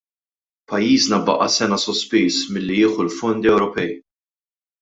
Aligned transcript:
Pajjiżna 0.71 1.19
baqa' 1.27 1.49
sena 1.57 1.79
sospiż 1.85 2.39
milli 2.57 2.81
jieħu 2.81 3.07
l-fondi 3.07 3.55
Ewropej. 3.55 3.97